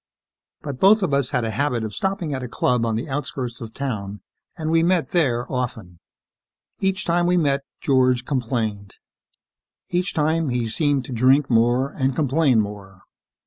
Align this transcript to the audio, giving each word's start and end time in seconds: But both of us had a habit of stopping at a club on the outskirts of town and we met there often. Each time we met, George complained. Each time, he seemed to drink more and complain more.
But 0.63 0.79
both 0.79 1.03
of 1.03 1.13
us 1.13 1.29
had 1.29 1.43
a 1.45 1.51
habit 1.51 1.83
of 1.83 1.93
stopping 1.93 2.33
at 2.33 2.41
a 2.41 2.47
club 2.47 2.87
on 2.87 2.95
the 2.95 3.07
outskirts 3.07 3.61
of 3.61 3.71
town 3.71 4.21
and 4.57 4.71
we 4.71 4.81
met 4.81 5.09
there 5.09 5.45
often. 5.47 5.99
Each 6.79 7.05
time 7.05 7.27
we 7.27 7.37
met, 7.37 7.61
George 7.81 8.25
complained. 8.25 8.95
Each 9.89 10.11
time, 10.15 10.49
he 10.49 10.65
seemed 10.65 11.05
to 11.05 11.11
drink 11.13 11.51
more 11.51 11.91
and 11.91 12.15
complain 12.15 12.59
more. 12.59 13.03